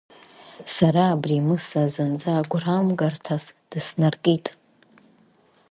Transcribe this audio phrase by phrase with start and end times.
[0.75, 4.45] Сара абри Мыса зынӡа гәрамгарҭас дыснаркит.